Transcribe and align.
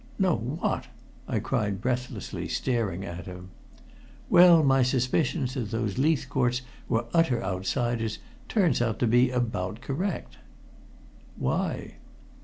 "No. 0.17 0.35
What?" 0.37 0.87
I 1.27 1.37
cried 1.37 1.79
breathlessly, 1.79 2.47
staring 2.47 3.05
at 3.05 3.27
him. 3.27 3.49
"Well, 4.31 4.63
my 4.63 4.81
suspicions 4.81 5.53
that 5.53 5.69
those 5.69 5.99
Leithcourts 5.99 6.63
were 6.89 7.05
utter 7.13 7.43
outsiders 7.43 8.17
turns 8.49 8.81
out 8.81 8.97
to 8.97 9.05
be 9.05 9.29
about 9.29 9.79
correct." 9.79 10.37
"Why?" 11.37 11.97